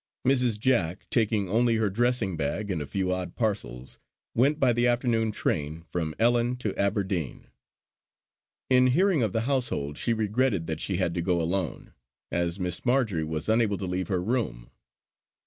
[0.25, 0.57] Mrs.
[0.59, 3.99] Jack, taking only her dressing bag and a few odd parcels,
[4.33, 7.45] went by the afternoon train from Ellon to Aberdeen.
[8.67, 11.93] In hearing of the household she regretted that she had to go alone,
[12.31, 14.71] as Miss Marjory was unable to leave her room.